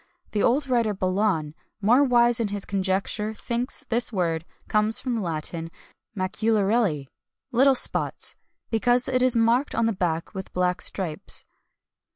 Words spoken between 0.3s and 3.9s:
The old writer Belon, more wise in his conjecture, thinks